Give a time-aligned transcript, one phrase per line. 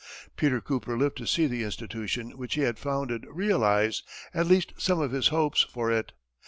[0.35, 4.01] Peter Cooper lived to see the institution which he had founded realize
[4.33, 6.11] at least some of his hopes for it.